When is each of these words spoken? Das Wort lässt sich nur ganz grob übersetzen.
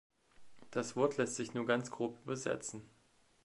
Das 0.71 0.95
Wort 0.95 1.17
lässt 1.17 1.35
sich 1.35 1.53
nur 1.53 1.67
ganz 1.67 1.91
grob 1.91 2.17
übersetzen. 2.23 2.81